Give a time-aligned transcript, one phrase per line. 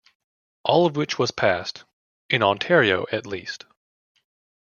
[0.63, 1.83] All of which was passed,
[2.27, 3.65] in Ontario at least.